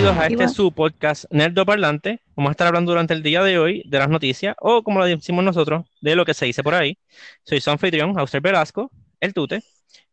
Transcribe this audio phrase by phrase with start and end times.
[0.00, 2.22] Bienvenidos a este su podcast Nerdo Parlante.
[2.34, 5.04] Vamos a estar hablando durante el día de hoy de las noticias, o como lo
[5.04, 6.96] decimos nosotros, de lo que se dice por ahí.
[7.44, 8.90] Soy su anfitrión, Auster Velasco,
[9.20, 9.62] el Tute,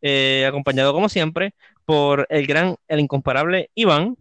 [0.01, 1.53] eh, acompañado como siempre
[1.85, 4.17] por el gran, el incomparable Iván.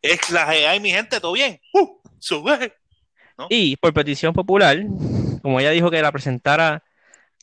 [0.00, 1.60] Es la GI, mi gente, ¿todo bien?
[1.74, 2.72] Uh, sube.
[3.36, 3.48] ¿No?
[3.50, 4.82] Y por petición popular,
[5.42, 6.82] como ella dijo que la presentara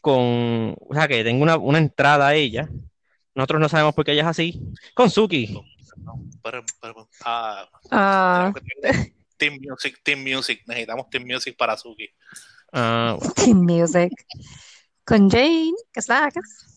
[0.02, 2.68] con, o sea, que tenga una, una entrada a ella,
[3.36, 4.60] nosotros no sabemos por qué ella es así,
[4.96, 5.73] con Suki.
[6.44, 8.54] Pero- pero- ah, Ah,
[9.38, 10.62] Team Music, Team Music.
[10.68, 12.08] Necesitamos Team Music para Suki.
[12.72, 14.12] Ah, Team Music.
[15.06, 16.70] Con Jane, que sacas.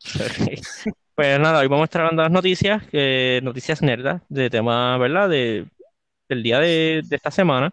[1.14, 4.96] Pues nada, hoy vamos a estar hablando de las noticias, eh, noticias nerdas, de tema,
[4.98, 5.28] ¿verdad?
[5.28, 5.66] De,
[6.28, 7.72] del día de, de esta semana.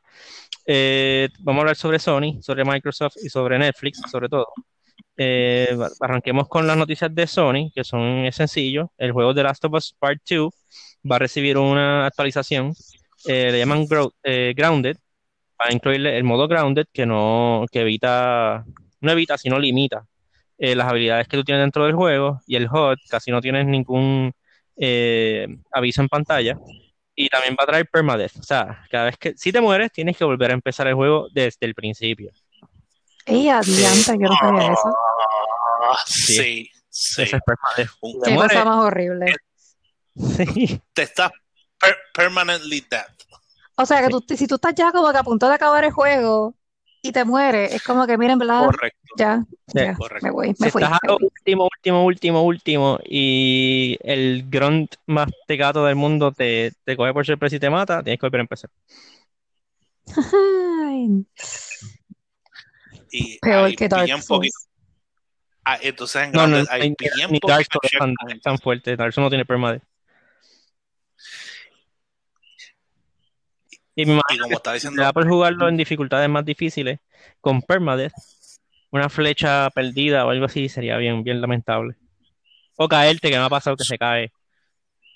[0.66, 4.48] Eh, vamos a hablar sobre Sony, sobre Microsoft y sobre Netflix, sobre todo.
[5.18, 8.92] Eh, arranquemos con las noticias de Sony, que son es sencillo.
[8.98, 10.54] El juego de Last of Us Part 2
[11.10, 12.74] va a recibir una actualización,
[13.28, 14.98] eh, le llaman Grow- eh, Grounded,
[15.58, 18.66] para incluirle el modo Grounded, que no, que evita,
[19.02, 20.06] no evita, sino limita
[20.58, 23.66] eh, las habilidades que tú tienes dentro del juego y el HUD, casi no tienes
[23.68, 24.34] ningún
[24.78, 26.58] eh, aviso en pantalla.
[27.16, 30.18] Y también va a traer permadeath, o sea, cada vez que si te mueres tienes
[30.18, 32.32] que volver a empezar el juego desde el principio.
[33.26, 34.94] Ey, adiante, yo no sabía eso.
[35.84, 37.22] Ah, sí, sí.
[37.24, 37.90] Eso es permadeath.
[38.02, 39.36] Un- Te Qué cosa más horrible.
[40.16, 40.82] Sí.
[40.94, 41.32] te estás
[41.80, 43.06] per- permanently dead.
[43.78, 45.92] O sea, que tú, si tú estás ya como que a punto de acabar el
[45.92, 46.56] juego
[47.02, 48.66] y te mueres, es como que, miren, ¿verdad?
[48.66, 48.98] Correcto.
[49.18, 50.26] Ya, Sí, ya, correcto.
[50.26, 50.84] me voy, Si me fui.
[50.84, 51.28] estás a me lo fui.
[51.28, 57.14] último, último, último, último, último y el grunt más tecato del mundo te, te coge
[57.14, 58.70] por sorpresa y te mata, tienes que volver a empezar.
[60.16, 61.26] Ay,
[63.18, 64.28] Y peor hay que Dark bien Souls.
[64.28, 64.58] poquito.
[65.64, 69.26] Ah, entonces en No, no, hay ni, bien ni Dark Souls tan, fuerte, Dark Souls
[69.26, 69.84] no tiene permadeath.
[73.96, 77.00] Y me Y como está diciendo, da por jugarlo en dificultades más difíciles,
[77.40, 78.14] con permadeath,
[78.92, 81.96] una flecha perdida o algo así sería bien, bien lamentable.
[82.76, 84.34] O caerte, que me ha pasado que se cae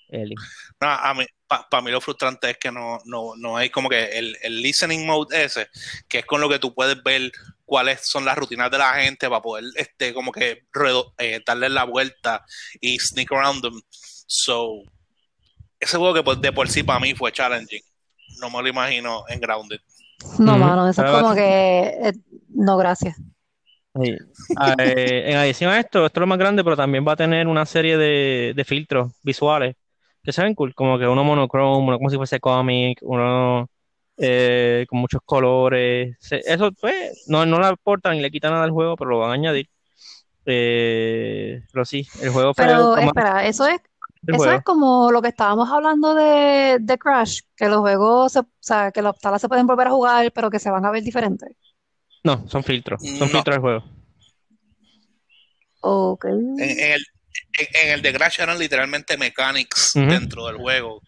[0.09, 0.33] Eli.
[0.81, 4.17] no, a mí, para mí lo frustrante es que no, no, no hay como que
[4.17, 5.67] el, el listening mode ese,
[6.07, 7.31] que es con lo que tú puedes ver
[7.69, 11.69] cuáles son las rutinas de la gente para poder este como que redo- eh, darle
[11.69, 12.43] la vuelta
[12.81, 13.79] y sneak around them.
[13.91, 14.81] So,
[15.79, 17.81] ese juego que por- de por sí para mí fue challenging.
[18.41, 19.79] No me lo imagino en Grounded.
[20.39, 22.13] No, mano, eso es como que, eh,
[22.49, 23.15] no, gracias.
[24.01, 24.17] Sí.
[24.57, 27.17] Ah, eh, en adición a esto, esto es lo más grande, pero también va a
[27.17, 29.75] tener una serie de, de filtros visuales
[30.23, 33.69] que se ven cool, como que uno monochrome, uno como si fuese cómic, uno
[34.19, 36.17] eh, con muchos colores.
[36.31, 39.31] Eso pues no, no le aporta ni le quita nada al juego, pero lo van
[39.31, 39.69] a añadir.
[40.45, 43.79] Eh, pero sí, el juego fue Pero como espera, eso es,
[44.27, 44.53] eso juego.
[44.53, 48.91] es como lo que estábamos hablando de, de Crash, que los juegos, se, o sea,
[48.91, 51.49] que las salas se pueden volver a jugar, pero que se van a ver diferentes.
[52.23, 53.27] No, son filtros, son No.
[53.27, 53.83] filtros del juego.
[55.81, 56.25] Ok.
[56.25, 57.05] En, en el,
[57.57, 61.01] en, en el de Crash eran literalmente mechanics dentro del juego.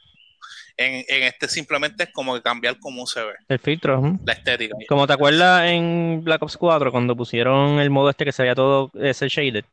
[0.86, 4.75] En, en este simplemente es como que cambiar cómo se ve, El filtro, la estética.
[4.88, 8.56] Como te acuerdas en Black Ops 4 cuando pusieron el modo este que se veía
[8.56, 9.66] todo ese shaded.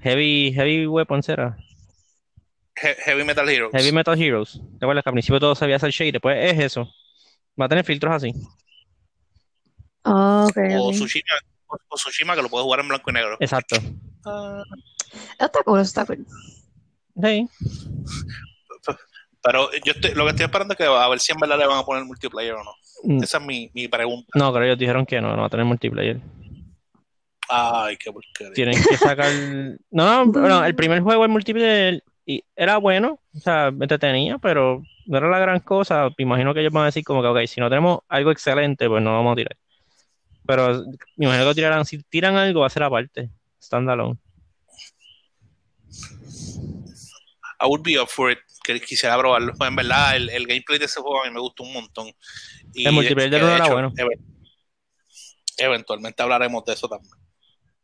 [0.00, 1.56] Heavy, heavy Weapons era.
[2.80, 3.72] He- Heavy Metal Heroes.
[3.72, 4.60] Heavy Metal Heroes.
[4.78, 6.20] ¿Te acuerdas que al principio todo se veía ser shaded?
[6.20, 6.88] Pues es eso.
[7.60, 8.32] Va a tener filtros así.
[10.04, 10.90] Ok, o.
[10.92, 11.24] Tsushima,
[11.66, 13.36] o, Tsushima que lo puedes jugar en blanco y negro.
[13.40, 13.76] Exacto.
[13.76, 14.64] Eso
[15.38, 16.24] está cool, está cool.
[17.22, 17.48] Sí.
[19.42, 21.66] Pero yo estoy, lo que estoy esperando es que a ver si en verdad le
[21.66, 22.72] van a poner multiplayer o no.
[23.04, 24.28] Mm, Esa es mi, mi pregunta.
[24.34, 26.20] No, pero ellos dijeron que no, no va a tener multiplayer.
[27.48, 28.52] Ay, qué porquería.
[28.52, 29.30] Tienen que sacar.
[29.90, 35.18] No, no, el primer juego, el multiplayer, y era bueno, o sea, entretenía, pero no
[35.18, 36.08] era la gran cosa.
[36.18, 38.86] Me imagino que ellos van a decir, como que, ok, si no tenemos algo excelente,
[38.88, 39.56] pues no vamos a tirar.
[40.46, 40.84] Pero
[41.16, 43.30] me imagino que tirarán, si tiran algo, va a ser aparte,
[43.62, 44.18] standalone.
[47.60, 48.38] I would be up for it.
[48.74, 49.54] Que quisiera probarlo.
[49.56, 52.12] Pues en verdad, el, el gameplay de ese juego a mí me gustó un montón.
[52.74, 53.92] Y El multiplayer uno era hecho, bueno.
[53.96, 54.18] eve-
[55.56, 57.12] eventualmente hablaremos de eso también.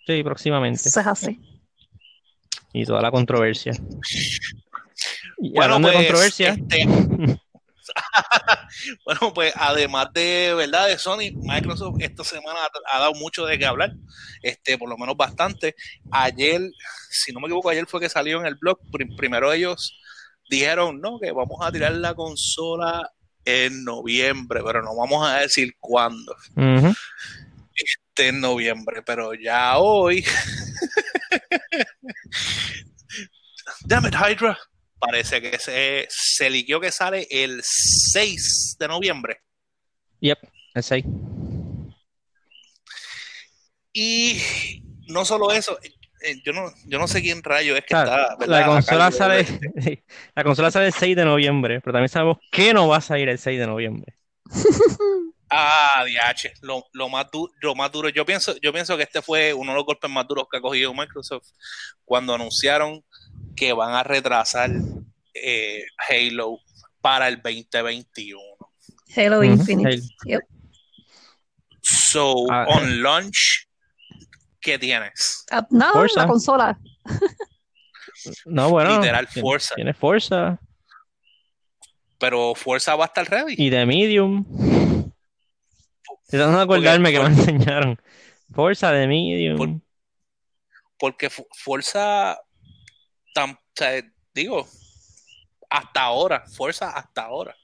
[0.07, 0.89] Sí, próximamente.
[0.89, 1.41] Eso es así.
[2.75, 3.73] Y toda la controversia.
[5.39, 6.85] Y Bueno, de pues, controversia, este,
[9.05, 13.59] bueno, pues además de verdad de Sony, Microsoft esta semana ha, ha dado mucho de
[13.59, 13.93] qué hablar,
[14.43, 15.75] este, por lo menos bastante.
[16.11, 16.61] Ayer,
[17.11, 18.79] si no me equivoco, ayer fue que salió en el blog.
[18.91, 19.99] Prim- primero ellos
[20.49, 23.11] dijeron, no, que vamos a tirar la consola
[23.45, 26.35] en noviembre, pero no vamos a decir cuándo.
[27.75, 30.25] Este, en noviembre, pero ya hoy.
[33.87, 34.59] Damn it, Hydra.
[34.99, 39.41] parece que se, se que sale el 6 de noviembre.
[40.21, 40.39] Yep,
[40.75, 41.05] el 6.
[43.93, 44.41] Y
[45.09, 45.79] no solo eso,
[46.45, 48.37] yo no, yo no sé quién rayo es que O sea, está.
[48.37, 48.61] ¿verdad?
[48.61, 49.47] la consola sale,
[50.35, 53.29] la consola sale el 6 de noviembre, pero también sabemos que no va a salir
[53.29, 54.17] el 6 de noviembre.
[55.51, 58.09] Ah, DH, lo, lo más du- lo más duro.
[58.09, 60.61] Yo pienso, yo pienso que este fue uno de los golpes más duros que ha
[60.61, 61.47] cogido Microsoft
[62.05, 63.05] cuando anunciaron
[63.55, 64.71] que van a retrasar
[65.33, 66.59] eh, Halo
[67.01, 68.41] para el 2021.
[69.17, 70.03] Halo Infinite.
[70.25, 70.41] Yep.
[71.83, 73.69] So, Ah, on launch,
[74.65, 75.45] ¿qué tienes?
[75.53, 76.23] Ah, nada, Forza.
[76.23, 76.79] la consola.
[78.47, 79.75] No, bueno, Literal, tiene- Forza.
[79.75, 80.59] Tiene Forza
[82.19, 83.55] Pero Fuerza va a estar ready.
[83.59, 84.45] y de Medium.
[86.29, 88.01] Tratando de acordarme que me enseñaron.
[88.53, 89.57] Forza de Medium.
[89.59, 89.81] Por-
[90.99, 92.41] Porque o sea,
[94.33, 94.67] digo,
[95.69, 97.55] hasta ahora, Fuerza hasta ahora.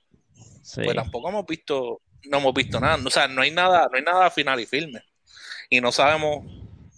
[0.62, 0.82] Sí.
[0.84, 2.98] Pues tampoco hemos visto, no hemos visto nada.
[3.04, 5.00] O sea, no hay nada, no hay nada final y firme.
[5.70, 6.44] Y no sabemos,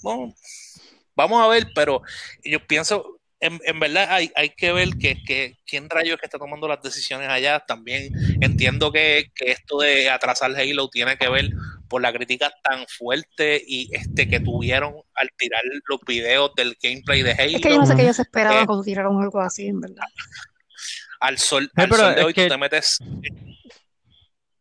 [0.02, 0.34] bueno,
[1.14, 2.02] vamos a ver, pero
[2.44, 6.26] yo pienso, en, en verdad hay, hay que ver que, que quién rayos es que
[6.26, 7.60] está tomando las decisiones allá.
[7.66, 11.50] También entiendo que, que esto de atrasar Halo tiene que ver
[11.88, 17.22] por la crítica tan fuerte y este que tuvieron al tirar los videos del gameplay
[17.22, 17.56] de Halo.
[17.56, 18.66] Es que yo no sé qué ellos esperaban Eh.
[18.66, 20.04] cuando tiraron algo así, en verdad.
[21.20, 22.99] al sol, al sol de hoy que- tú te metes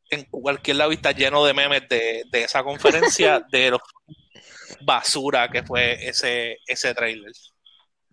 [0.09, 3.81] en cualquier lado y está lleno de memes de, de esa conferencia de los
[4.83, 7.31] basura que fue ese, ese trailer.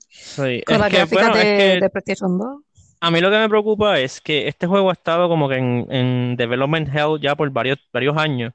[0.09, 2.63] Sí, Con es las que, bueno, es de, que de PlayStation 2.
[3.01, 5.87] a mí lo que me preocupa es que este juego ha estado como que en,
[5.91, 8.53] en development hell ya por varios, varios años.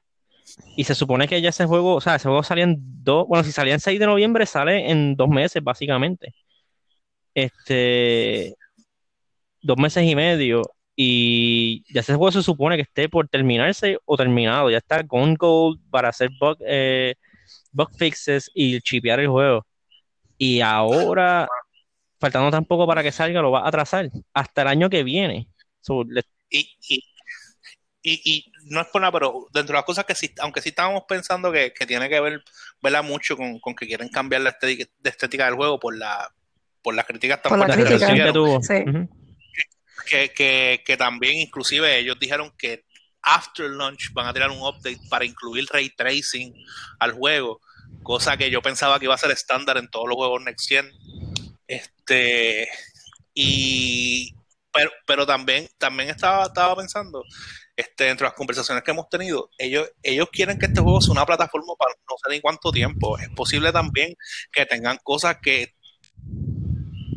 [0.76, 3.44] Y se supone que ya ese juego, o sea, ese juego salía en dos, bueno,
[3.44, 6.34] si salía en 6 de noviembre, sale en dos meses, básicamente.
[7.34, 8.54] Este,
[9.62, 10.62] dos meses y medio.
[10.96, 14.70] Y ya ese juego se supone que esté por terminarse o terminado.
[14.70, 17.14] Ya está con Gold para hacer bug, eh,
[17.74, 19.66] bug fixes y chipear el juego.
[20.38, 21.46] Y ahora,
[22.18, 25.48] faltando tan poco para que salga, lo va a atrasar hasta el año que viene.
[25.80, 27.04] So, le- Y, y,
[28.02, 30.70] y, y no es por nada, pero dentro de las cosas que sí, aunque sí
[30.70, 32.42] estábamos pensando que, que tiene que ver
[32.82, 33.02] ¿verdad?
[33.02, 36.30] mucho con, con que quieren cambiar la estética, de estética del juego por la
[36.82, 38.32] por las críticas tan Por la la fuertes crítica.
[38.32, 39.08] recibieron.
[40.06, 42.84] que, que, que también inclusive ellos dijeron que
[43.24, 46.54] after launch van a tirar un update para incluir ray tracing
[46.98, 47.60] al juego,
[48.02, 50.90] cosa que yo pensaba que iba a ser estándar en todos los juegos next gen.
[51.66, 52.68] Este
[53.32, 54.34] y
[54.72, 57.24] pero, pero también también estaba, estaba pensando
[57.76, 61.12] este, dentro de las conversaciones que hemos tenido, ellos, ellos quieren que este juego sea
[61.12, 63.18] una plataforma para no sé ni cuánto tiempo.
[63.18, 64.14] Es posible también
[64.52, 65.74] que tengan cosas que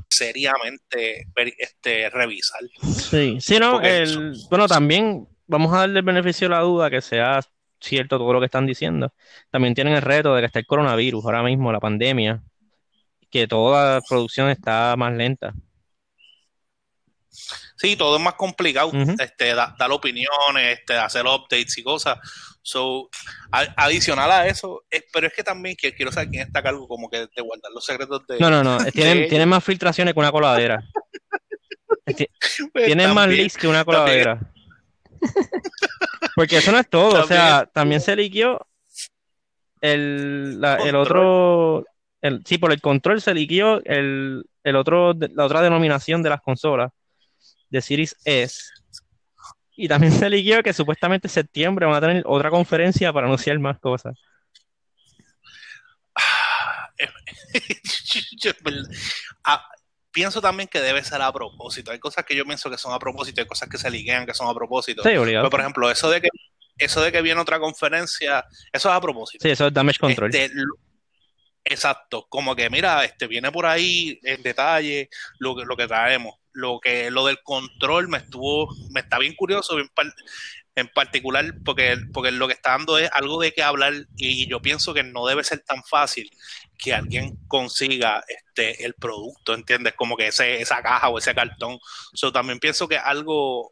[0.10, 1.28] seriamente
[1.58, 2.62] este, revisar.
[2.82, 7.02] Sí, sí, no, el, bueno, también vamos a darle el beneficio de la duda que
[7.02, 7.40] sea
[7.80, 9.14] cierto todo lo que están diciendo.
[9.52, 12.42] También tienen el reto de que está el coronavirus ahora mismo, la pandemia,
[13.30, 15.54] que toda la producción está más lenta.
[17.76, 22.18] Sí, todo es más complicado, este, da- dar opiniones, este, hacer updates y cosas.
[22.64, 23.10] So,
[23.52, 26.64] a- adicional a eso, eh, pero es que también que, quiero saber quién está a
[26.64, 28.40] cargo como que de guardar los secretos de...
[28.40, 29.30] No, no, no, tienen, Sí.
[29.30, 30.84] tienen más filtraciones que una coladera.
[32.18, 32.28] Ti-
[32.74, 34.40] Pues, Tienen más leaks que una también- coladera.
[36.36, 38.66] Porque eso no es todo, o sea, también se liquió
[39.82, 41.86] el, la- el otro,
[42.22, 46.42] el, sí, por el control se liquió el, el otro, la otra denominación de las
[46.42, 46.92] consolas,
[47.70, 48.66] de Series S.
[49.76, 53.60] Y también se liquió que supuestamente en septiembre van a tener otra conferencia para anunciar
[53.60, 54.16] más cosas.
[59.44, 59.70] Ah,
[60.18, 61.92] pienso también que debe ser a propósito.
[61.92, 64.34] Hay cosas que yo pienso que son a propósito, hay cosas que se liguean que
[64.34, 65.04] son a propósito.
[65.04, 65.44] Sí, obligado.
[65.44, 66.30] Pero, por ejemplo, eso de que
[66.76, 68.44] eso de que viene otra conferencia,
[68.74, 69.44] eso es a propósito.
[69.44, 70.34] Sí, eso es damage control.
[70.34, 70.52] Este,
[71.64, 75.08] exacto, como que mira, este viene por ahí en detalle
[75.38, 76.34] lo que, lo que traemos.
[76.52, 79.92] Lo que lo del control me estuvo, me está bien curioso, bien
[80.78, 84.62] en particular, porque, porque lo que está dando es algo de qué hablar, y yo
[84.62, 86.30] pienso que no debe ser tan fácil
[86.78, 89.96] que alguien consiga este el producto, ¿entiendes?
[89.96, 91.80] Como que ese, esa caja o ese cartón.
[92.14, 93.72] So, también pienso que algo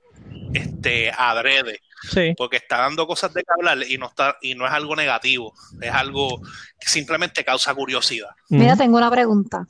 [0.54, 2.34] este adrede Sí.
[2.38, 5.54] porque está dando cosas de que hablar y no está y no es algo negativo,
[5.82, 6.40] es algo
[6.80, 8.30] que simplemente causa curiosidad.
[8.50, 9.68] Mira, tengo una pregunta.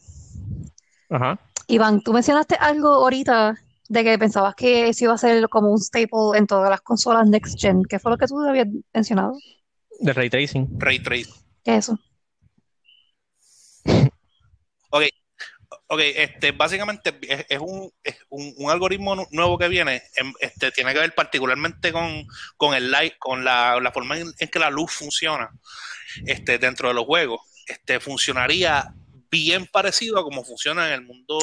[1.10, 1.40] Ajá.
[1.68, 5.80] Iván, tú mencionaste algo ahorita de que pensabas que eso iba a ser como un
[5.80, 7.84] staple en todas las consolas next gen.
[7.84, 9.34] ¿Qué fue lo que tú habías mencionado?
[10.00, 10.68] De ray tracing.
[10.80, 11.32] Ray Trace.
[11.64, 12.00] ¿Qué es eso?
[15.88, 20.34] Ok, este, básicamente es, es un, es un, un algoritmo nu- nuevo que viene em,
[20.40, 22.26] este, tiene que ver particularmente con,
[22.58, 25.50] con el light, con la, la forma en, en que la luz funciona
[26.26, 27.42] este, dentro de los juegos.
[27.68, 28.94] Este, funcionaría
[29.30, 31.38] bien parecido a como funciona en el mundo.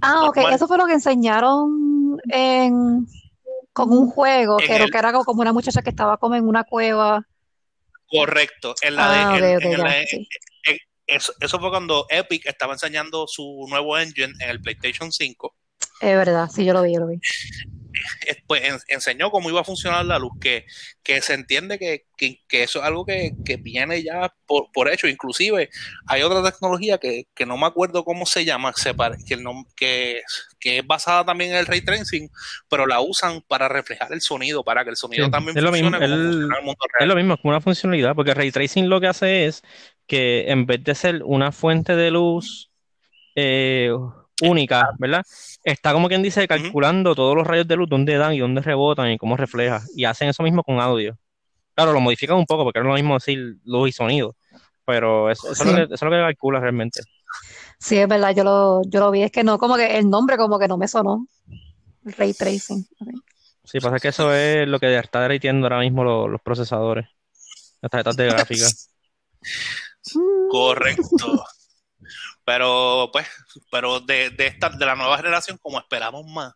[0.00, 0.54] Ah, ok, normal.
[0.54, 3.06] eso fue lo que enseñaron en,
[3.72, 6.46] con un juego, En que, el- que era como una muchacha que estaba como en
[6.46, 7.26] una cueva.
[8.08, 8.74] Correcto.
[8.82, 10.28] En la de, en- ok, ok, en ya, la- sí.
[11.06, 15.54] eso, eso fue cuando Epic estaba enseñando su nuevo engine en el PlayStation 5.
[16.00, 17.18] Es verdad, sí, yo lo vi, yo lo vi.
[18.46, 20.64] pues en- enseñó cómo iba a funcionar la luz, que,
[21.02, 24.88] que se entiende que, que- que eso es algo que, que viene ya por, por
[24.92, 25.08] hecho.
[25.08, 25.68] Inclusive
[26.06, 29.44] hay otra tecnología que, que no me acuerdo cómo se llama, se pare- que, el
[29.76, 30.22] que,
[30.58, 32.28] que es basada también en el ray tracing,
[32.68, 35.70] pero la usan para reflejar el sonido, para que el sonido Sí, también es lo
[35.70, 37.08] funcione mismo, como el- funciona en el mundo Es real.
[37.08, 39.62] lo mismo, es como una funcionalidad, porque Ray Tracing lo que hace es
[40.06, 42.70] que en vez de ser una fuente de luz
[43.34, 43.90] eh,
[44.42, 45.22] única, ¿verdad?
[45.62, 49.10] Está como quien dice calculando todos los rayos de luz, dónde dan y dónde rebotan
[49.10, 49.82] y cómo refleja.
[49.94, 51.18] Y hacen eso mismo con audio.
[51.74, 54.34] Claro, lo modifican un poco porque no es lo mismo decir luz y sonido,
[54.84, 57.00] pero eso, eso es lo que, eso es lo que calcula realmente.
[57.78, 60.36] Sí, es verdad, yo lo, yo lo vi, es que no, como que el nombre
[60.36, 61.26] como que no me sonó.
[62.04, 62.86] Ray Tracing.
[63.64, 67.08] Sí, pasa que eso es lo que está derritiendo ahora mismo los, los procesadores,
[67.82, 68.66] las tarjetas de gráfica.
[70.50, 71.44] Correcto.
[72.46, 73.26] Pero pues,
[73.72, 76.54] pero de, de esta, de la nueva generación, como esperamos más,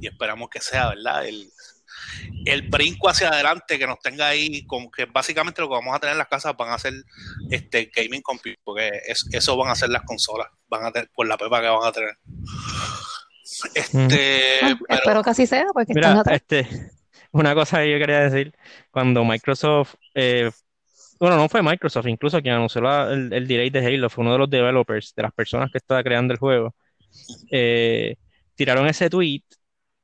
[0.00, 1.26] y esperamos que sea, ¿verdad?
[1.26, 1.46] El,
[2.46, 5.98] el brinco hacia adelante que nos tenga ahí, como que básicamente lo que vamos a
[5.98, 6.94] tener en las casas van a ser
[7.50, 11.26] este gaming computer, porque es- eso van a ser las consolas, van a tener, por
[11.28, 12.16] la pepa que van a tener.
[13.74, 16.36] Este, ah, pero espero que así sea, porque están Mira, atrás.
[16.40, 16.92] este,
[17.32, 18.54] una cosa que yo quería decir,
[18.90, 20.50] cuando Microsoft, eh,
[21.20, 24.38] bueno, no fue Microsoft, incluso quien anunció el, el delay de Halo, fue uno de
[24.38, 26.74] los developers, de las personas que estaba creando el juego,
[27.50, 28.16] eh,
[28.54, 29.42] tiraron ese tweet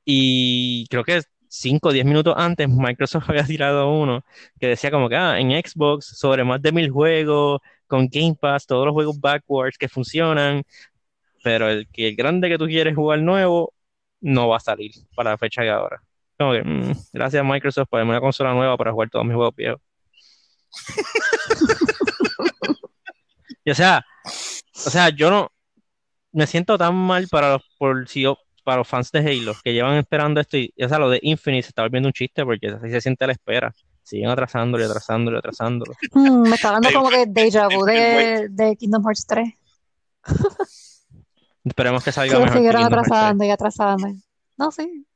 [0.04, 4.24] y creo que 5 o 10 minutos antes Microsoft había tirado uno
[4.60, 8.66] que decía como que ah, en Xbox sobre más de mil juegos, con Game Pass,
[8.66, 10.62] todos los juegos backwards que funcionan,
[11.44, 13.74] pero el que el grande que tú quieres jugar nuevo
[14.20, 16.02] no va a salir para la fecha de ahora.
[16.38, 19.54] Como que, mm, gracias Microsoft por darme una consola nueva para jugar todos mis juegos
[19.56, 19.80] viejos.
[23.64, 24.04] Y o sea,
[24.86, 25.50] o sea, yo no
[26.32, 29.72] me siento tan mal para los, por, si yo- para los fans de Halo que
[29.72, 32.68] llevan esperando esto y, o sea, lo de Infinite se está volviendo un chiste porque
[32.68, 33.74] así se siente a la espera.
[34.04, 35.92] Siguen atrasándolo y atrasándolo y atrasándolo.
[36.12, 39.48] Mm, me está dando como que déjà vu de, de Kingdom Hearts 3.
[41.64, 43.18] Esperemos que Sí, salga lo mejor siguieron Kingdom Hearts 3.
[43.18, 44.08] atrasando y atrasando.
[44.58, 45.06] No, sí.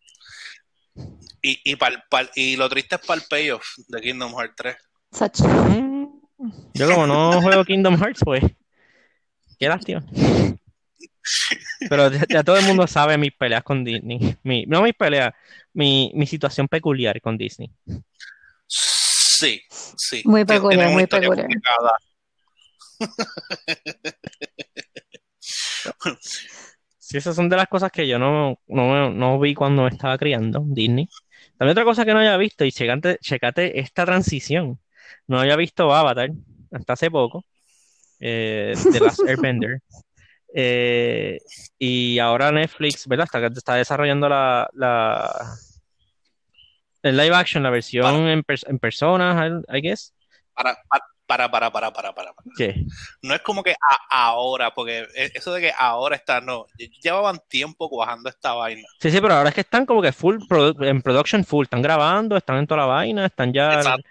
[1.41, 4.77] y, y, pa'l- pa'l- y lo triste es para el payoff de Kingdom Hearts 3.
[5.13, 5.41] Sach.
[5.41, 6.07] Mm,
[6.75, 8.43] Yo como no juego Kingdom Hearts, pues,
[9.59, 10.05] qué lástima.
[11.89, 14.37] Pero ya, ya todo el mundo sabe mis peleas con Disney.
[14.43, 15.33] Mi, no mis peleas,
[15.73, 17.71] mi, mi situación peculiar con Disney.
[18.67, 20.23] Sí, sí.
[20.25, 21.47] Muy peculiar, muy peculiar.
[21.47, 21.93] complicada.
[27.11, 30.17] Sí, esas son de las cosas que yo no, no, no vi cuando me estaba
[30.17, 31.09] criando, Disney.
[31.59, 34.79] También otra cosa que no había visto, y checate, checate esta transición.
[35.27, 36.31] No había visto Avatar
[36.73, 37.45] hasta hace poco,
[38.21, 39.81] eh, de Last Airbender.
[40.55, 41.39] Eh,
[41.79, 43.27] y ahora Netflix, ¿verdad?
[43.27, 45.55] Está, está desarrollando la, la
[47.03, 50.13] el live action, la versión en, pers- en persona, I, I guess.
[50.55, 50.77] Para,
[51.27, 52.35] para, para, para, para, para, para.
[52.57, 52.85] ¿Qué?
[53.23, 56.67] No es como que a- ahora, porque e- eso de que ahora está, no.
[57.03, 58.83] Llevaban tiempo cuajando esta vaina.
[59.01, 61.81] Sí, sí, pero ahora es que están como que full produ- en production full, están
[61.83, 64.03] grabando, están en toda la vaina, están ya exacto.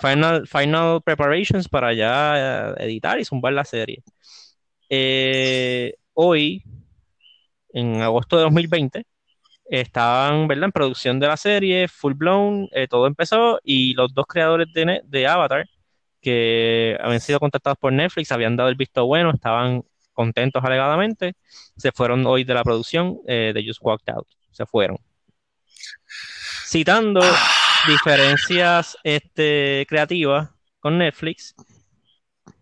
[0.00, 4.02] Final, final preparations para ya eh, editar y zumbar la serie.
[4.88, 6.62] Eh, hoy,
[7.72, 9.04] en agosto de 2020,
[9.68, 10.66] estaban, ¿verdad?
[10.66, 15.02] en producción de la serie, full blown, eh, todo empezó y los dos creadores de,
[15.04, 15.66] de Avatar,
[16.20, 21.34] que habían sido contactados por Netflix, habían dado el visto bueno, estaban contentos alegadamente,
[21.76, 24.98] se fueron hoy de la producción eh, de Just Walked Out, se fueron.
[26.66, 27.20] Citando
[27.86, 31.54] diferencias este, creativas con Netflix.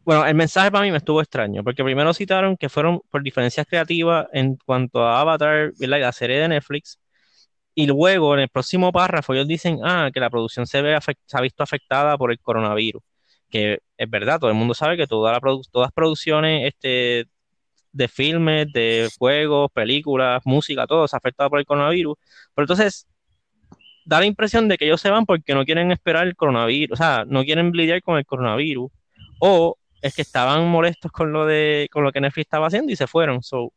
[0.04, 3.66] Bueno, el mensaje para mí me estuvo extraño, porque primero citaron que fueron por diferencias
[3.66, 5.96] creativas en cuanto a Avatar, ¿verdad?
[5.98, 6.98] y la serie de Netflix,
[7.74, 11.36] y luego en el próximo párrafo ellos dicen, ah, que la producción se, ve se
[11.36, 13.02] ha visto afectada por el coronavirus,
[13.50, 17.26] que es verdad, todo el mundo sabe que toda la produ- todas producciones este,
[17.92, 22.16] de filmes, de juegos, películas, música, todo se ha afectado por el coronavirus,
[22.54, 23.06] pero entonces
[24.06, 26.96] da la impresión de que ellos se van porque no quieren esperar el coronavirus, o
[26.96, 28.90] sea, no quieren lidiar con el coronavirus,
[29.40, 32.96] o es que estaban molestos con lo de con lo que Netflix estaba haciendo y
[32.96, 33.42] se fueron.
[33.42, 33.72] So,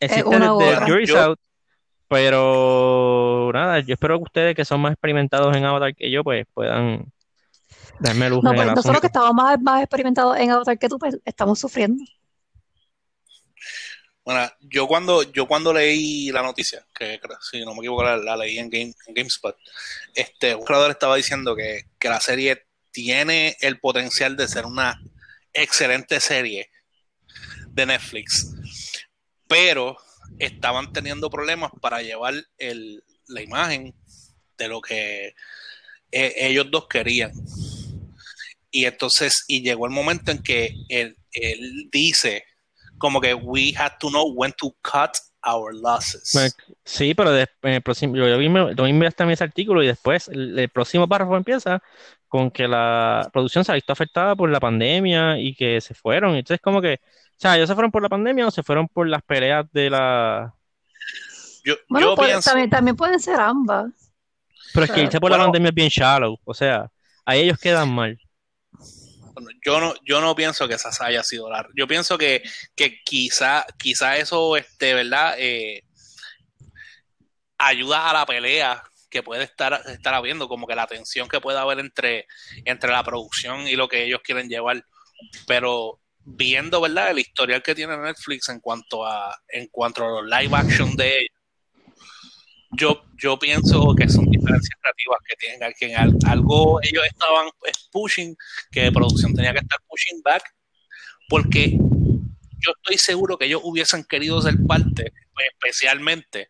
[0.00, 0.86] existe desde.
[0.86, 1.38] Jury's Yo- Out,
[2.08, 6.46] pero nada, yo espero que ustedes que son más experimentados en Avatar que yo, pues
[6.54, 7.04] puedan
[8.00, 10.88] darme luz No, en pues el nosotros que estamos más, más experimentados en Avatar que
[10.88, 12.02] tú, pues estamos sufriendo.
[14.24, 18.36] Bueno, yo cuando, yo cuando leí la noticia, que si no me equivoco la, la
[18.38, 19.54] leí en, Game, en GameSpot,
[20.14, 24.98] este, un creador estaba diciendo que, que la serie tiene el potencial de ser una
[25.52, 26.70] excelente serie
[27.68, 28.54] de Netflix,
[29.46, 29.98] pero
[30.38, 33.94] estaban teniendo problemas para llevar el, la imagen
[34.56, 35.34] de lo que
[36.12, 37.32] eh, ellos dos querían.
[38.70, 42.44] Y entonces, y llegó el momento en que él, él dice
[43.04, 45.10] como que we had to know when to cut
[45.46, 46.30] our losses.
[46.32, 49.82] Pues, Sí, pero de- en el próximo, yo, yo vi, yo vi también ese artículo
[49.82, 51.82] y después el, el próximo párrafo empieza
[52.28, 56.34] con que la producción se ha visto afectada por la pandemia y que se fueron.
[56.34, 59.06] Entonces, como que, o sea, ellos se fueron por la pandemia o se fueron por
[59.06, 60.54] las peleas de la...
[61.62, 63.86] Yo, Bueno, yo puede- pienso, también, también pueden ser ambas.
[64.72, 66.90] Pero es que irse por la pandemia es bien shallow, o sea,
[67.26, 68.18] a ellos quedan mal.
[69.64, 71.66] Yo no, yo no pienso que esa haya sido la.
[71.74, 72.42] Yo pienso que,
[72.74, 75.34] que quizá, quizá eso, este, ¿verdad?
[75.38, 75.82] Eh,
[77.58, 81.58] ayuda a la pelea que puede estar, estar habiendo, como que la tensión que puede
[81.58, 82.26] haber entre,
[82.64, 84.84] entre la producción y lo que ellos quieren llevar.
[85.46, 87.10] Pero viendo, ¿verdad?
[87.10, 91.20] El historial que tiene Netflix en cuanto a, en cuanto a los live action de
[91.20, 91.33] ellos,
[92.76, 97.48] yo, yo pienso que son diferencias creativas que tienen que en al- algo ellos estaban
[97.58, 98.36] pues, pushing,
[98.70, 100.42] que producción tenía que estar pushing back,
[101.28, 106.48] porque yo estoy seguro que ellos hubiesen querido ser parte, pues, especialmente,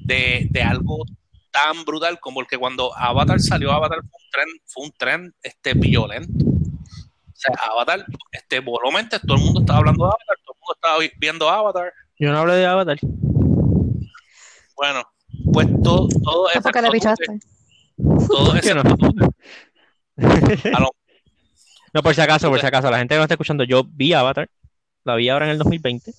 [0.00, 1.04] de, de algo
[1.50, 5.34] tan brutal como el que cuando Avatar salió, Avatar fue un tren, fue un tren
[5.42, 6.44] este, violento.
[6.44, 10.60] O sea, Avatar, este, voló mente, todo el mundo estaba hablando de Avatar, todo el
[10.60, 11.92] mundo estaba vi- viendo Avatar.
[12.18, 12.98] Yo no hablé de Avatar.
[14.74, 15.02] Bueno,
[15.44, 17.40] pues todo, todo Es porque le excepto tú, pichaste.
[18.28, 18.82] todo ¿Por qué no?
[21.92, 24.12] No, por si acaso, por si acaso, la gente que no está escuchando, yo vi
[24.12, 24.50] Avatar,
[25.04, 26.12] la vi ahora en el 2020,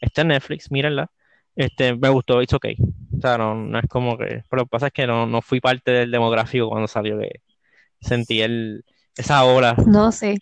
[0.00, 1.10] está en Netflix, mírenla,
[1.54, 2.76] este, me gustó, it's okay,
[3.16, 5.42] o sea, no, no es como que, pero lo que pasa es que no, no
[5.42, 7.42] fui parte del demográfico cuando salió, que
[8.00, 8.84] sentí el,
[9.16, 10.38] esa ola, No, sí.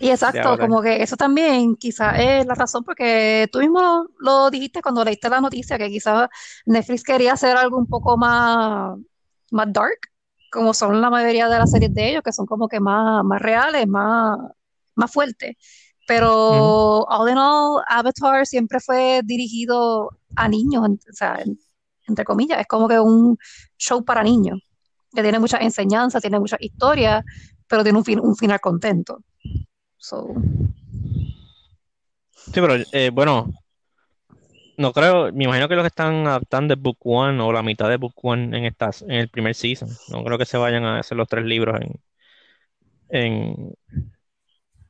[0.00, 4.82] Y exacto, como que eso también quizás es la razón porque tú mismo lo, dijiste
[4.82, 6.28] cuando leíste la noticia, que quizás
[6.66, 8.98] Netflix quería hacer algo un poco más,
[9.50, 9.98] más dark,
[10.50, 13.40] como son la mayoría de las series de ellos, que son como que más, más
[13.40, 14.38] reales, más,
[14.96, 15.56] más fuertes.
[16.06, 21.58] Pero all in all, Avatar siempre fue dirigido a niños, o sea, en-
[22.06, 23.38] entre comillas, es como que un
[23.78, 24.60] show para niños,
[25.14, 27.24] que tiene muchas enseñanzas, tiene muchas historias,
[27.68, 29.22] pero tiene un, fin- un final contento.
[30.04, 30.34] So,
[32.52, 33.50] sí, pero, eh, bueno,
[34.76, 37.88] no creo, me imagino que los que están adaptando es Book One o la mitad
[37.88, 40.98] de Book One en estas, en el primer season, no creo que se vayan a
[40.98, 41.92] hacer los tres libros en,
[43.08, 43.74] en,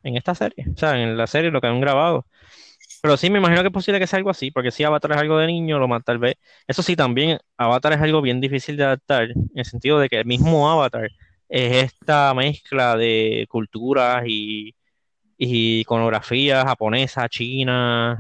[0.03, 2.27] en esta serie, o sea, en la serie lo que han grabado.
[3.03, 5.19] Pero sí, me imagino que es posible que sea algo así, porque si Avatar es
[5.19, 6.37] algo de niño, lo más tal vez.
[6.67, 10.21] Eso sí, también Avatar es algo bien difícil de adaptar, en el sentido de que
[10.21, 11.11] el mismo Avatar
[11.49, 14.75] es esta mezcla de culturas y,
[15.39, 18.19] y iconografía japonesa, china,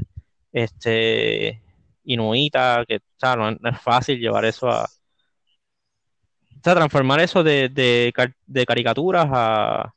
[0.52, 1.60] este,
[2.04, 4.84] inuita, que o sea, no, no es fácil llevar eso a.
[4.84, 9.92] O sea, transformar eso de, de, car- de caricaturas a,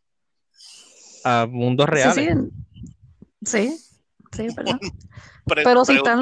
[1.23, 2.15] a mundos sí, reales.
[2.15, 2.27] sí,
[3.45, 3.77] sí,
[4.34, 4.77] sí, es verdad.
[5.45, 6.21] pre- Pero si están-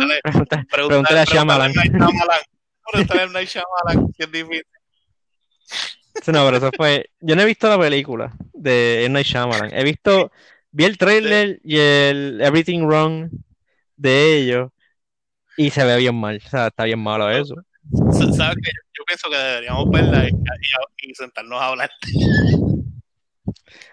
[0.69, 1.73] pregúntale- a Shyamalan.
[1.73, 4.63] Pregúntale a Night Shyamalan, que es difícil.
[6.23, 7.10] Sí, No, pero eso fue.
[7.19, 9.08] Yo no he visto la película de.
[9.10, 9.73] Night Shyamalan.
[9.73, 10.31] He visto.
[10.75, 13.29] Vi el trailer y el Everything Wrong
[13.95, 14.71] de ellos
[15.55, 16.41] y se ve bien mal.
[16.45, 17.55] O sea, está bien malo eso.
[18.35, 18.71] ¿Sabes qué?
[18.97, 21.89] Yo pienso que deberíamos verla y, y- y sentarnos a hablar.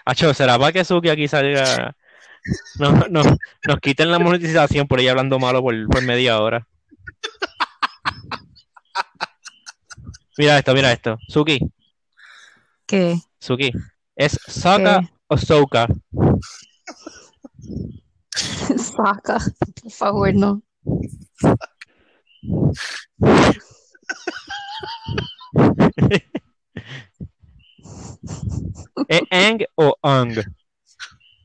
[0.05, 1.95] Acho, ¿será para que Suki aquí salga?
[2.81, 3.23] No, no,
[3.65, 6.67] nos quiten la monetización por ahí hablando malo por, por media hora.
[10.37, 11.17] Mira esto, mira esto.
[11.29, 11.61] Suki,
[12.87, 13.19] ¿Qué?
[13.39, 13.71] Suki.
[14.17, 15.01] ¿Es ¿Qué?
[15.29, 15.87] o Souka?
[18.77, 19.39] Saca,
[19.83, 20.63] por favor, no.
[29.09, 30.45] ¿Es Ang o Ang?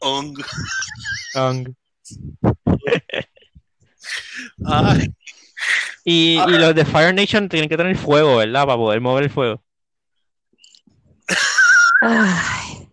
[0.01, 0.35] Ong.
[1.35, 1.75] Ang.
[4.65, 5.13] Ay,
[6.05, 8.65] Y, y los de Fire Nation tienen que tener fuego, ¿verdad?
[8.65, 9.61] Para poder mover el fuego.
[12.01, 12.89] Ay,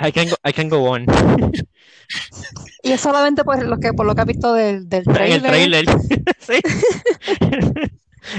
[0.00, 1.06] I can go, I can go on.
[2.82, 5.42] Y es solamente por lo que, por lo que has visto del, del En el
[5.42, 5.84] trailer.
[5.86, 5.86] trailer.
[6.46, 6.60] Sí.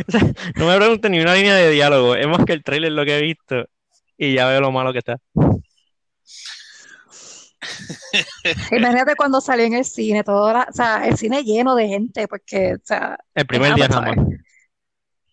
[0.08, 0.22] O sea,
[0.56, 2.16] no me pregunten ni una línea de diálogo.
[2.16, 3.66] Es más que el trailer lo que he visto.
[4.18, 5.18] Y ya veo lo malo que está.
[8.72, 12.28] Imagínate cuando salió en el cine, todo la- o sea, el cine lleno de gente,
[12.28, 14.18] porque, o sea, El primer día nada Avatar.
[14.26, 14.38] más.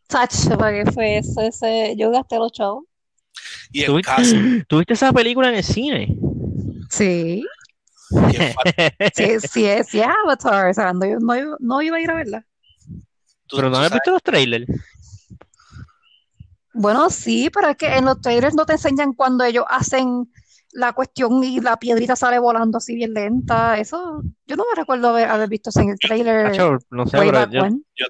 [0.07, 1.41] Tacho, ¿para qué fue eso?
[1.41, 2.85] Ese, yo gasté los chavos.
[3.73, 4.33] Y el ¿Tuviste, cast,
[4.69, 6.17] ¿Tuviste esa película en el cine?
[6.91, 7.45] Sí,
[9.15, 12.47] sí, sí, es, sí Avatar, o sea, no, no, no iba a ir a verla.
[13.47, 14.67] tú- Pero no has sabes- visto los trailers.
[16.73, 20.31] Bueno, sí, pero es que en los trailers no te enseñan cuando ellos hacen
[20.73, 23.79] la cuestión y la piedrita sale volando así bien lenta.
[23.79, 26.51] Eso, yo no me recuerdo haber, haber visto eso en el trailer
[26.91, 27.47] no sé, pero
[27.95, 28.07] yo,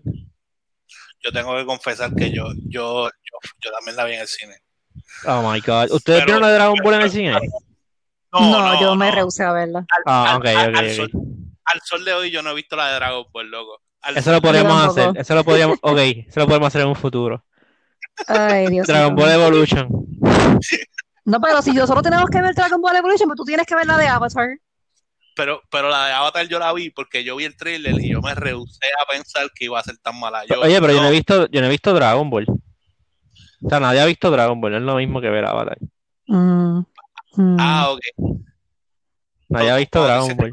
[1.22, 4.54] yo tengo que confesar que yo, yo, yo, yo también la vi en el cine.
[5.26, 5.90] Oh my God.
[5.92, 7.38] ¿Ustedes Pero- vieron la de Dragon Ball en el cine?
[8.32, 9.86] No, yo me rehusé a verla.
[10.06, 10.92] Ah, Al- ok, al- ok, al ok.
[10.96, 11.10] sol-
[11.66, 13.80] al sol de hoy yo no he visto la de Dragon Ball, loco.
[14.02, 15.12] Al Eso lo podríamos hacer.
[15.16, 15.78] Eso lo podríamos.
[15.82, 17.44] Ok, eso lo podemos hacer en un futuro.
[18.26, 19.14] Ay, Dios Dragon.
[19.14, 19.88] Ball Evolution.
[21.24, 23.86] No, pero si nosotros tenemos que ver Dragon Ball Evolution, pues tú tienes que ver
[23.86, 24.48] la de Avatar.
[25.36, 28.20] Pero, pero la de Avatar yo la vi porque yo vi el trailer y yo
[28.20, 30.44] me rehusé a pensar que iba a ser tan mala.
[30.44, 32.46] Yo, Oye, pero yo no he visto, yo no he visto Dragon Ball.
[33.64, 35.78] O sea, nadie ha visto Dragon Ball, no es lo mismo que ver Avatar.
[36.26, 36.78] Mm,
[37.36, 37.56] mm.
[37.58, 38.00] Ah, ok.
[39.48, 40.50] Nadie ha visto Dragon Ball.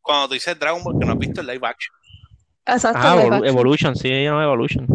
[0.00, 1.94] Cuando tú dices Dragon Ball, que no has visto el live action.
[2.66, 3.46] Exacto, Ah, live Evolu- action.
[3.48, 4.86] Evolution, sí, no Evolution.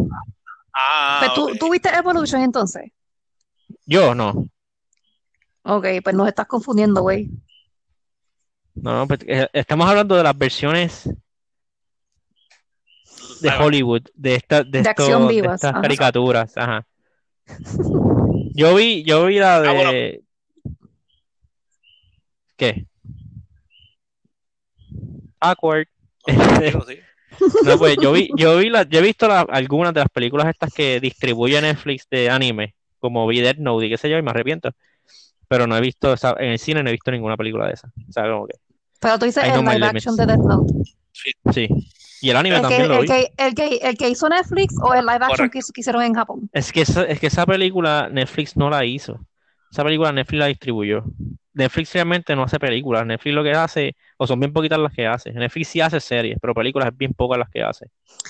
[0.73, 1.57] Ah, Pero tú, ok.
[1.59, 2.91] tú viste Evolution entonces.
[3.85, 4.45] Yo no.
[5.63, 7.29] Ok, pues nos estás confundiendo, güey.
[8.75, 11.09] No, no, pues, eh, estamos hablando de las versiones
[13.41, 15.81] de Hollywood, de esta, de, De estos- acción de vivas, estas ajá.
[15.81, 16.85] caricaturas, ajá.
[18.53, 19.91] Yo vi, yo vi la Ah, bueno.
[19.91, 20.21] de
[22.57, 22.85] ¿qué?
[25.39, 25.87] Awkward.
[26.27, 26.99] Digo, sí.
[27.63, 30.47] No, pues yo vi, yo vi la, yo he visto la- algunas de las películas
[30.47, 34.21] estas que distribuye Netflix de anime, como vi Death Note y qué sé yo, y
[34.21, 34.71] me arrepiento.
[35.47, 37.73] Pero no he visto, o sea, en el cine no he visto ninguna película de
[37.73, 37.87] esa.
[37.87, 38.55] O sea, como que,
[38.99, 40.73] Pero tú dices el live action de Death Note.
[41.53, 41.67] sí.
[42.21, 43.07] Y el anime El que, también lo el, vi.
[43.07, 46.49] que, el, que, el que hizo Netflix o el live action que, hicieron en Japón.
[46.51, 49.19] Es que esa, es que esa película Netflix no la hizo.
[49.71, 51.03] Esa película Netflix la distribuyó.
[51.53, 53.05] Netflix realmente no hace películas.
[53.05, 55.31] Netflix lo que hace, o son bien poquitas las que hace.
[55.31, 57.87] Netflix sí hace series, pero películas es bien pocas las que hace.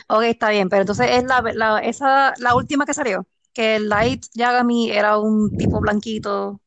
[0.07, 3.25] Ok, está bien, pero entonces es la, la, esa, la última que salió.
[3.53, 6.59] Que el Light Yagami era un tipo blanquito.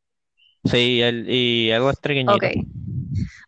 [0.64, 2.34] Sí, el, y algo es trigueñito.
[2.34, 2.44] Ok.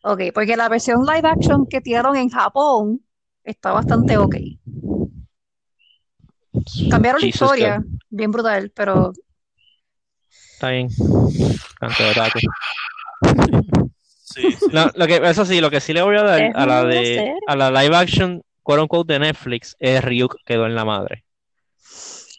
[0.03, 3.01] Ok, porque la versión live action que tiraron en Japón
[3.44, 4.37] está bastante ok.
[6.90, 7.98] Cambiaron la historia, God.
[8.11, 9.12] bien brutal, pero
[10.54, 10.88] Está bien.
[11.80, 12.38] Canto de taco.
[14.22, 14.66] Sí, sí.
[14.72, 17.35] No, lo que, eso sí, lo que sí le voy a dar a la de
[17.46, 21.24] a la live action quote unquote de Netflix es Ryuk quedó en la madre.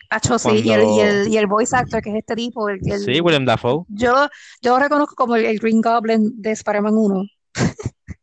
[0.10, 2.70] Acho, sí, y el, y, Cuando- el, y el voice actor, que es este tipo,
[2.70, 3.84] el, el- Sí, William Dafoe.
[3.90, 4.28] yo,
[4.62, 7.24] yo lo reconozco como el, el Green Goblin de Spider-Man 1.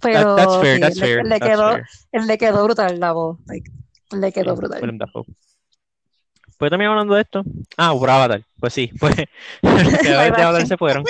[0.00, 2.24] Pero That- that's fair, sí, that's le, fair, le that's quedó, fair.
[2.26, 3.38] le quedó brutal la voz.
[3.46, 3.70] like,
[4.12, 4.98] le quedó brutal.
[6.58, 7.42] Pues también hablando de esto.
[7.76, 8.42] Ah, por Avatar.
[8.60, 9.14] Pues sí, pues
[9.62, 11.04] los de Avatar se fueron.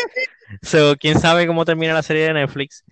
[0.62, 2.84] So, quién sabe cómo termina la serie de Netflix.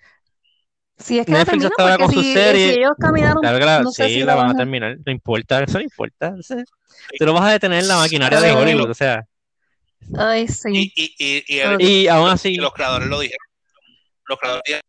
[0.99, 3.65] Si es que Netflix hasta ahora con su si, serie, si ellos caminaron, Claro que
[3.65, 4.99] la, no sé sí, si la van a van a- terminar.
[5.07, 6.35] No importa, eso no importa.
[7.19, 9.25] tú no vas a detener la maquinaria de Hollywood, o sea.
[10.03, 10.93] Y, ay, sí.
[10.95, 11.87] y, y, y.
[12.03, 13.47] Y aún así, los creadores lo dijeron.
[14.27, 14.81] Los creadores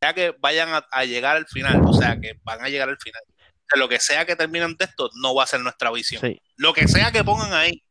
[0.00, 2.98] ya que vayan a, a llegar al final, o sea, que van a llegar al
[2.98, 3.22] final.
[3.68, 6.20] Que lo que sea que terminen de esto, no va a ser nuestra visión.
[6.20, 6.40] sí.
[6.56, 7.82] Lo que sea que pongan ahí.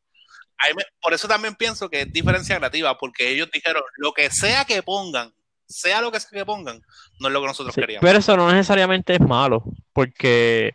[0.57, 4.29] ahí me- por eso también pienso que es diferencia creativa, porque ellos dijeron, lo que
[4.29, 5.33] sea que pongan,
[5.67, 6.81] sea lo que sea que pongan,
[7.19, 8.07] no es lo que nosotros Sí, queríamos.
[8.07, 10.73] Pero eso no necesariamente es malo, porque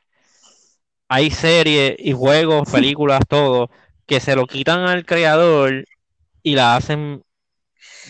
[1.08, 3.70] hay series y juegos, películas, todo,
[4.06, 5.84] que se lo quitan al creador
[6.42, 7.22] y la hacen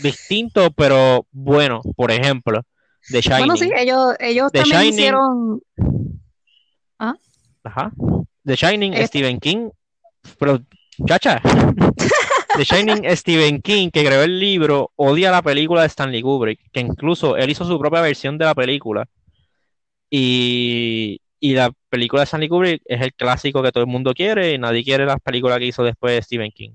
[0.02, 1.80] distinto, pero bueno.
[1.96, 2.62] Por ejemplo,
[3.10, 3.38] The Shining.
[3.46, 4.92] Bueno, sí, ellos, ellos The también Shining.
[4.94, 5.60] hicieron.
[7.64, 7.92] Ajá.
[8.44, 9.70] The Shining, Este- Stephen King.
[10.38, 10.60] Pero,
[11.06, 11.40] chacha.
[12.56, 16.80] The Shining, Stephen King, que creó el libro, odia la película de Stanley Kubrick, que
[16.80, 19.06] incluso él hizo su propia versión de la película.
[20.10, 24.52] Y, y la película de Stanley Kubrick es el clásico que todo el mundo quiere
[24.52, 26.72] y nadie quiere las películas que hizo después de Stephen King.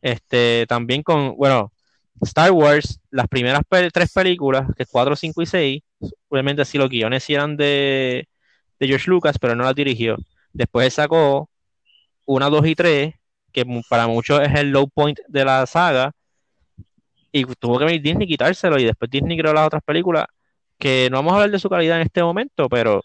[0.00, 1.72] Este, también con, bueno,
[2.22, 5.82] Star Wars, las primeras tres películas, que es 4, 5 y 6,
[6.28, 8.28] obviamente sí los guiones eran de,
[8.80, 10.16] de George Lucas, pero no las dirigió.
[10.52, 11.50] Después sacó
[12.26, 13.14] una, dos y tres,
[13.52, 16.12] que mu- para muchos es el low point de la saga.
[17.32, 20.26] y tuvo que venir Disney quitárselo y después Disney creó las otras películas
[20.78, 23.02] que no vamos a hablar de su calidad en este momento, pero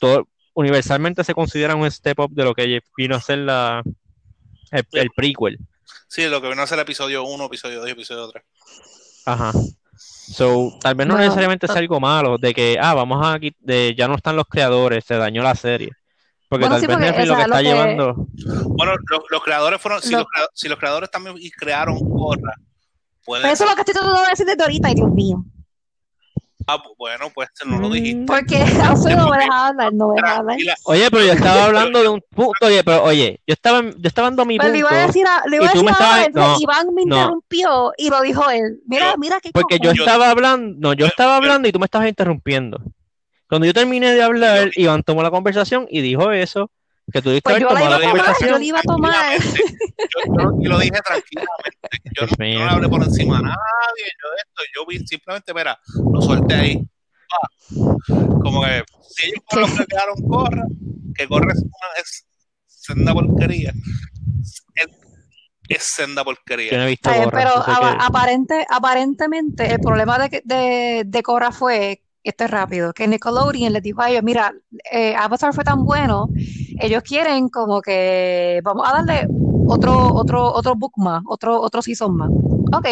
[0.00, 3.82] todo, universalmente se considera un step up de lo que vino a ser la,
[4.94, 5.58] el prequel.
[6.06, 8.44] Sí, lo que vino a ser el episodio 1, episodio 2 y episodio 3.
[9.26, 9.52] Ajá.
[9.96, 13.38] So, tal vez no Bueno, necesariamente to- sea algo malo, de que, ah, vamos a
[13.60, 15.90] de ya no están los creadores, se dañó la serie.
[16.48, 18.14] Porque Bueno, tal sí, vez porque, Netflix o lo que sea, lo está que- llevando.
[18.76, 22.54] Bueno, los, los creadores fueron, si, Lo- los, si los creadores también y crearon Corra,
[23.24, 25.44] pueden Pero eso es lo que estoy tratando de decir desde ahorita, y Dios mío.
[26.68, 28.24] Ah, bueno, pues no lo dijiste.
[28.26, 28.56] Porque
[28.88, 30.56] Alfredo no me deja hablar, no me deja hablar.
[30.84, 34.28] Oye, pero yo estaba hablando de un punto, oye, pero oye, yo estaba, yo estaba
[34.28, 35.90] dando mi Pues le iba a punto, decir a, le iba y a decir me
[35.92, 37.16] estabas- entonces no, Iván me no.
[37.16, 38.80] interrumpió y lo dijo él.
[38.86, 39.96] Mira, Yo- mira qué porque yo cojones.
[39.98, 42.80] Yo- estaba hablando, no, yo estaba hablando y tú me estabas interrumpiendo.
[43.48, 46.70] Cuando yo terminé de hablar, Iván tomó la conversación y dijo eso,
[47.12, 49.38] que tú diste Pues yo la iba a la tomar, yo la iba a tomar.
[49.40, 51.88] Yo, lo dije tranquilamente.
[52.14, 54.04] Yo, no- no le hablé por encima a nadie.
[54.22, 55.78] Yo de esto, yo vi simplemente, mira,
[56.12, 56.76] lo solté ahí.
[57.28, 57.48] Pa.
[58.42, 60.62] Como que si ellos fueron los que quedaron corra,
[61.14, 62.26] que corre es, una, es
[62.66, 63.72] senda porquería.
[64.74, 64.86] Es,
[65.68, 66.84] es senda Yo no porquería.
[66.84, 71.22] he visto Está bien, Gorra, pero que- aparente, aparentemente el problema de, que- de, de
[71.22, 74.52] Korra fue, esto es rápido, que Nickelodeon les dijo a ellos, mira,
[74.90, 76.28] eh, Avatar fue tan bueno,
[76.80, 79.26] ellos quieren como que vamos a darle
[79.66, 82.30] otro, otro, otro book más, otro, otro season más.
[82.70, 82.86] Ok,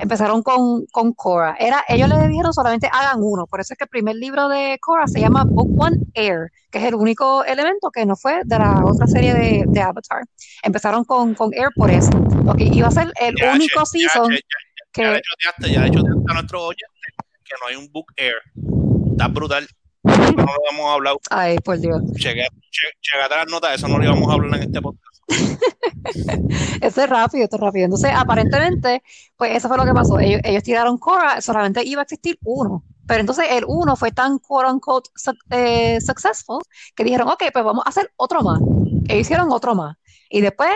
[0.00, 1.56] empezaron con, con Korra.
[1.58, 4.76] Era, ellos les dijeron solamente hagan uno, por eso es que el primer libro de
[4.80, 8.58] Korra se llama Book One Air, que es el único elemento que no fue de
[8.58, 10.24] la otra serie de, de Avatar.
[10.62, 12.10] Empezaron con, con Air por eso.
[12.46, 14.40] Ok, iba a ser el Ya, único che, ya, season che,
[14.92, 15.02] que...
[15.02, 16.42] Ya hecho, ya, ya a
[17.50, 18.34] que no hay un book air.
[19.10, 19.66] Está brutal.
[20.02, 21.18] No lo hemos hablado.
[21.30, 22.00] Ay, por Dios.
[22.16, 22.48] Checate
[23.36, 25.06] las notas, eso no lo íbamos a hablar en este podcast.
[26.80, 27.84] Esto es rápido, esto es rápido.
[27.84, 29.02] Entonces, aparentemente,
[29.36, 30.18] pues eso fue lo que pasó.
[30.18, 32.84] Ellos, ellos tiraron Korra, solamente iba a existir uno.
[33.06, 36.62] Pero entonces el uno fue tan quote unquote su- eh, successful
[36.94, 38.60] que dijeron, ok, pues vamos a hacer otro más.
[39.08, 39.96] E hicieron otro más.
[40.30, 40.70] Y después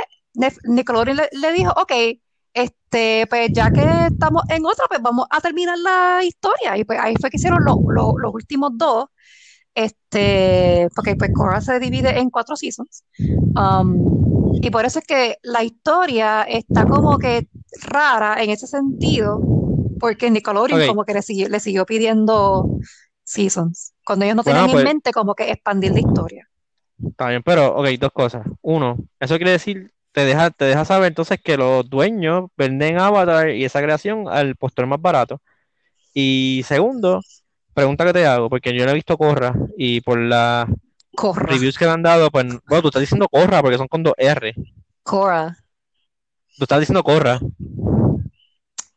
[0.65, 1.93] Nickelodeon le, le dijo, ok,
[2.55, 6.77] este, pues ya que estamos en otro, pues vamos a terminar la historia.
[6.79, 9.07] Y pues ahí fue que hicieron lo- lo- los últimos dos.
[9.75, 13.03] Este, porque pues Korra se divide en cuatro seasons.
[13.57, 17.49] Um, y por eso es que la historia está como que
[17.89, 19.41] rara en ese sentido,
[19.99, 20.87] porque Nickelodeon Ok.
[20.87, 22.69] como que le siguió, le siguió pidiendo
[23.25, 26.49] seasons, cuando ellos no Bueno, tenían pues- en mente como que expandir la historia.
[27.05, 28.47] Está bien, pero, ok, dos cosas.
[28.63, 33.51] Uno, eso quiere decir, te deja, te deja saber entonces que los dueños venden Avatar
[33.51, 35.43] y esa creación al postor más barato.
[36.15, 37.21] Y segundo,
[37.75, 40.69] pregunta que te hago, porque yo no he visto Corra y por las
[41.35, 44.15] reviews que le han dado, pues, bueno, tú estás diciendo Corra porque son con dos
[44.17, 44.55] R.
[45.03, 45.59] Korra,
[46.57, 47.41] Tú estás diciendo Corra.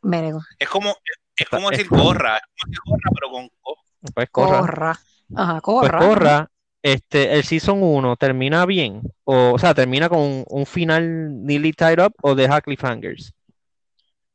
[0.02, 0.40] me nego.
[0.60, 0.94] Es como,
[1.36, 3.74] es como Es- decir gorra, es como decir gorra, pero con co.
[4.14, 4.60] Pues Corra.
[4.60, 5.00] Korra.
[5.34, 5.98] Ajá, Pues Korra.
[5.98, 6.50] Corra,
[6.92, 11.72] este, el Season 1 termina bien, o, o sea, termina con un, un final nearly
[11.72, 13.32] tied up o deja cliffhangers.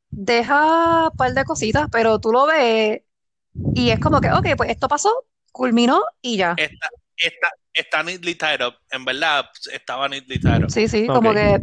[0.09, 3.01] Deja un par de cositas, pero tú lo ves
[3.75, 6.53] y es como que, ok, pues esto pasó, culminó y ya.
[6.57, 8.75] Está, está, está neatly tied up.
[8.91, 10.69] En verdad, estaba neatly tied up.
[10.69, 11.61] Sí, sí, como que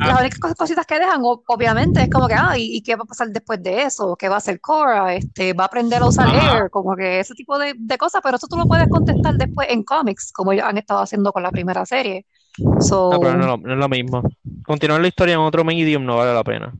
[0.00, 0.08] Ah.
[0.08, 3.02] las únicas cos- cositas que dejan, obviamente, es como que, ah, ¿y, y qué va
[3.02, 4.16] a pasar después de eso?
[4.16, 5.14] ¿Qué va a hacer Korra?
[5.14, 6.28] Este, ¿va a aprender a usar.
[6.34, 6.68] Air?
[6.70, 9.84] Como que ese tipo de, de cosas, pero eso tú lo puedes contestar después en
[9.84, 12.26] cómics, como ellos han estado haciendo con la primera serie.
[12.80, 14.22] So, No, pero no, es lo- no es lo mismo.
[14.64, 16.72] Continuar la historia en otro medium no vale la pena.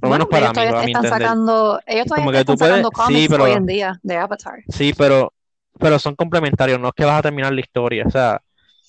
[0.00, 2.56] Por lo bueno, menos para ellos mí, todavía para mi están sacando, ellos todavía están
[2.56, 4.54] puedes- sacando sí, cómics pero- hoy en día de Avatar.
[4.68, 5.32] Sí, pero,
[5.80, 8.04] pero son complementarios, no es que vas a terminar la historia.
[8.06, 8.42] O sea,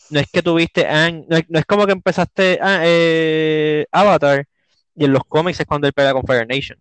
[0.09, 0.85] no es que tuviste
[1.29, 4.45] no es, no es como que empezaste ah, eh, Avatar
[4.95, 6.77] y en los cómics es cuando él pelea con Fire Nation.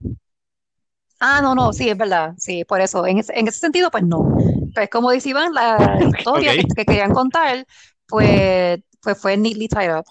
[1.18, 4.05] Ah, no, no, sí, es verdad, sí, por eso, en ese, en ese sentido, pues
[4.05, 4.31] no.
[4.73, 6.57] Pues como dice Iván, la historia Ok.
[6.57, 7.66] que, que querían contar,
[8.07, 10.05] pues, pues fue neatly tied up.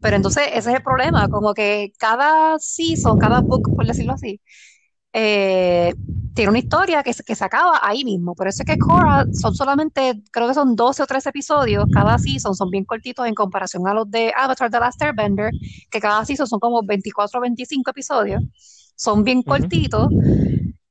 [0.00, 4.40] Pero entonces ese es el problema, como que cada season, cada book, por decirlo así,
[5.14, 5.94] eh,
[6.34, 8.36] tiene una historia que, se- que se acaba ahí mismo.
[8.36, 12.18] Por eso es que Korra son solamente, creo que son 12 o 13 episodios, cada
[12.18, 15.54] season son bien cortitos en comparación a los de Avatar The Last Airbender,
[15.90, 18.42] que cada season son como 24 o 25 episodios,
[18.96, 20.10] son bien cortitos,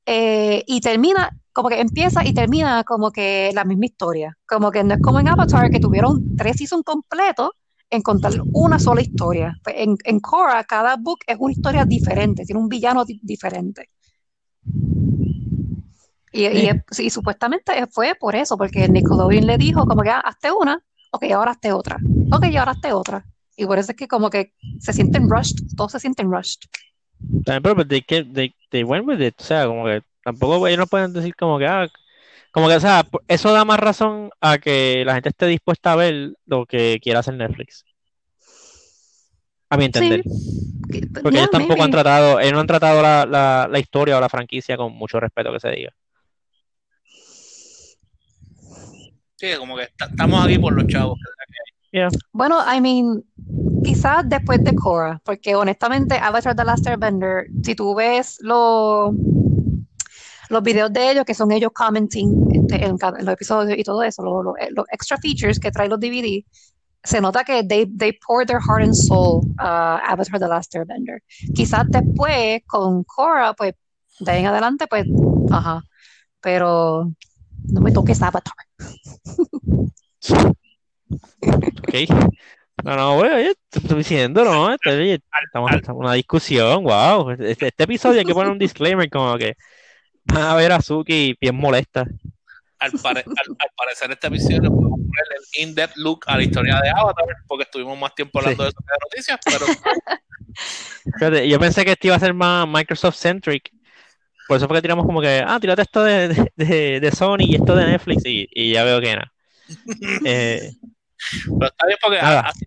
[0.06, 4.36] eh, y termina, como que empieza y termina como que la misma historia.
[4.46, 7.50] Como que no es como en Avatar, que tuvieron tres seasons completos
[7.90, 9.58] en contar una sola historia.
[9.62, 13.90] Pues en, en Korra, cada book es una historia diferente, tiene un villano di- diferente.
[16.32, 16.48] Y,
[16.90, 17.10] Sí.
[17.10, 21.52] supuestamente fue por eso, porque Nickelodeon le dijo como que ah, hazte una, ok, ahora
[21.52, 23.26] hazte otra, ok, y ahora hazte otra.
[23.56, 26.58] Y por eso es que como que se sienten rushed, todos se sienten rushed.
[27.44, 29.34] También, pero they, they, they went with it.
[29.40, 31.88] O sea, como que tampoco ellos no pueden decir como que, ah,
[32.50, 35.96] como que, o sea, eso da más razón a que la gente esté dispuesta a
[35.96, 37.84] ver lo que quiera hacer Netflix.
[39.74, 40.22] A mi entender.
[40.22, 44.16] Que- Porque yeah, ellos tampoco han tratado, ellos no han tratado la, la, la historia
[44.16, 45.90] o la franquicia con mucho respeto que se diga.
[49.36, 51.18] Sí, como que está- estamos aquí por los chavos.
[51.90, 52.08] Yeah.
[52.32, 53.22] Bueno, I mean,
[53.84, 59.14] quizás después de Korra, porque honestamente Avatar The Last Airbender, si tú ves los
[60.50, 63.82] los videos de ellos, que son ellos commenting este, en, cada- en los episodios y
[63.82, 66.44] todo eso, los, los- los extra features que trae los DVD,
[67.04, 71.22] se nota que they, they poured their heart and soul a Avatar The Last Airbender.
[71.54, 73.74] Quizás después con Korra, pues
[74.20, 75.04] de ahí en adelante, pues,
[75.50, 75.82] ajá,
[76.40, 77.12] pero
[77.68, 78.54] no me toques Avatar.
[81.78, 81.94] Ok.
[82.82, 84.72] No, no, güey, te estoy diciendo, ¿no?
[84.72, 87.30] Estamos en una discusión, wow.
[87.30, 89.54] Este, este episodio hay que poner un disclaimer como que
[90.24, 92.06] van a ver a Suki bien molesta.
[92.84, 96.42] Al, pare- al- al parecer, este episodio le podemos poner el in-depth look a la
[96.42, 99.66] historia de Avatar, porque estuvimos más tiempo hablando de eso que de noticias, pero
[101.18, 103.70] Fíjate, yo pensé que este iba a ser más Microsoft centric.
[104.46, 107.40] Por eso fue que tiramos como que, ah, tírate esto de, de, de- de Sony
[107.40, 109.22] y esto de Netflix y, y ya veo que no.
[110.26, 110.70] Eh,
[111.58, 112.18] Pero está bien porque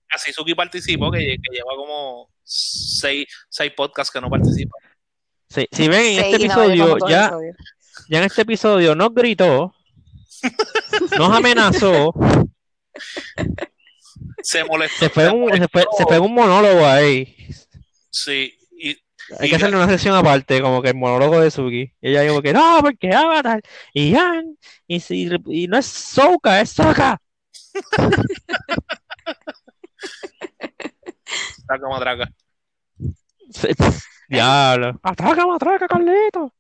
[0.09, 4.75] así Suki participó, que, que lleva como seis, seis podcasts que no participa.
[5.49, 7.53] si, si ven en este Sí, no, episodio, ya, episodio.
[8.09, 9.73] ya en este episodio nos gritó,
[11.17, 12.13] nos amenazó,
[14.41, 15.05] Se molestó.
[15.05, 17.35] se fue un, se fue, se fue un monólogo ahí.
[18.09, 18.97] Sí, y
[19.39, 21.93] Hay que hacerle una sesión aparte, como que el monólogo de Suki.
[22.01, 23.61] Y ella dijo que no, porque Avatar
[23.93, 27.21] y Yang, y, si, y no es Soka, es Soka.
[31.67, 32.29] traca matraca.
[34.29, 34.99] Diablo.
[35.03, 36.53] Atraca, matraca, Carlito.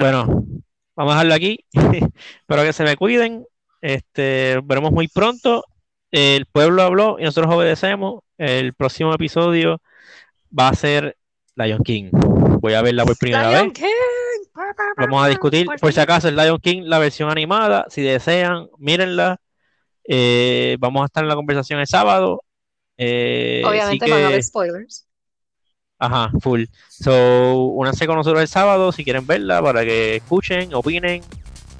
[0.00, 0.26] Bueno,
[0.96, 1.64] vamos a dejarlo aquí.
[1.72, 3.44] Espero que se me cuiden.
[3.80, 5.64] Este, veremos muy pronto.
[6.10, 8.22] El pueblo habló y nosotros obedecemos.
[8.38, 9.80] El próximo episodio
[10.56, 11.16] va a ser
[11.54, 12.10] Lion King.
[12.12, 13.74] Voy a verla por primera Lion vez.
[13.74, 13.86] King.
[14.96, 17.86] Vamos a discutir, Por por si acaso, el Lion King, la versión animada.
[17.88, 19.38] Si desean, mírenla.
[20.04, 22.42] Eh, vamos a estar en la conversación el sábado.
[22.98, 25.06] Eh, Obviamente van a que- haber spoilers.
[26.00, 26.64] Ajá, full.
[26.88, 31.22] So, únanse con nosotros el sábado si quieren verla para que escuchen, opinen,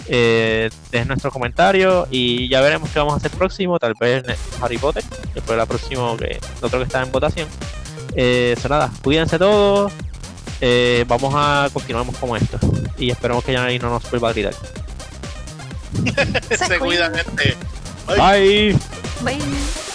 [0.06, 3.78] eh, dejen nuestros comentarios y ya veremos qué vamos a hacer próximo.
[3.78, 4.22] Tal vez
[4.61, 5.02] Harry Potter,
[5.44, 7.48] fue la próxima que otro que está en votación.
[8.14, 9.90] Eh, so, nada, cuídense todos.
[10.61, 12.59] Eh, vamos a continuamos con esto
[12.98, 14.54] y esperemos que ya no nos vuelva a gritar.
[16.50, 17.56] se cuidan, gente.
[18.06, 18.76] Bye.
[19.22, 19.89] Bye.